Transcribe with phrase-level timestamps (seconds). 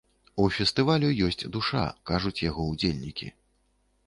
[0.43, 3.33] У фестывалю ёсць душа, кажуць яго ўдзельнікі.